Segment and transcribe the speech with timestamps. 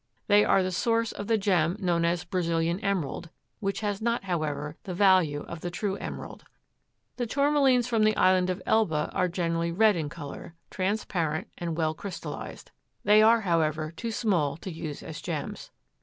[0.25, 4.75] They are the source of the gem known as Brazilian Emerald, which has not, however,
[4.81, 6.43] the value of the true emerald.
[7.17, 11.93] The Tourmalines from the island of Elba are generally red in color, transparent and well
[11.93, 12.71] crystallized.
[13.03, 15.69] They are, however, too small to use as gems.